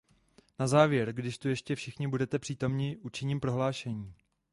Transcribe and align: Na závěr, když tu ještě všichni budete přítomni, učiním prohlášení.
Na 0.59 0.67
závěr, 0.67 1.13
když 1.13 1.37
tu 1.37 1.49
ještě 1.49 1.75
všichni 1.75 2.07
budete 2.07 2.39
přítomni, 2.39 2.97
učiním 2.97 3.39
prohlášení. 3.39 4.13